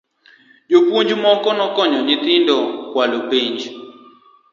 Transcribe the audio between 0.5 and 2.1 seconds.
Japuonj moro nokonyo